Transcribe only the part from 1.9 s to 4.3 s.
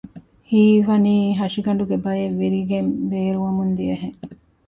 ބައެއް ވިރިގެން ބޭރުވަމުން ދިޔަހެން